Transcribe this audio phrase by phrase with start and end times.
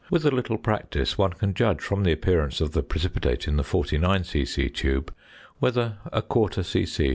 [0.09, 3.63] With a little practice, one can judge from the appearance of the precipitate in the
[3.63, 4.67] 49 c.c.
[4.69, 5.13] tube,
[5.59, 7.09] whether 1/4 c.c.